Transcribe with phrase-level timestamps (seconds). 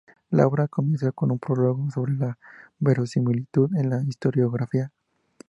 [0.31, 2.39] La obra comienza con un prólogo sobre la
[2.79, 4.91] verosimilitud en la historiografía.